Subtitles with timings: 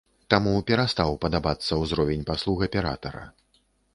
[0.33, 3.23] Таму перастаў падабацца ўзровень паслуг аператара.